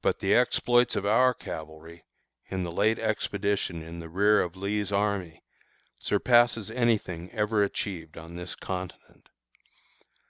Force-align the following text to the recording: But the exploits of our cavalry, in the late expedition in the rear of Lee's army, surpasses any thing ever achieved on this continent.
But 0.00 0.20
the 0.20 0.32
exploits 0.34 0.96
of 0.96 1.04
our 1.04 1.34
cavalry, 1.34 2.06
in 2.46 2.62
the 2.64 2.72
late 2.72 2.98
expedition 2.98 3.82
in 3.82 3.98
the 3.98 4.08
rear 4.08 4.40
of 4.40 4.56
Lee's 4.56 4.90
army, 4.90 5.42
surpasses 5.98 6.70
any 6.70 6.96
thing 6.96 7.30
ever 7.32 7.62
achieved 7.62 8.16
on 8.16 8.36
this 8.36 8.54
continent. 8.54 9.28